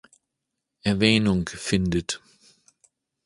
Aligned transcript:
Erwähnung 0.81 1.47
findet. 1.47 2.23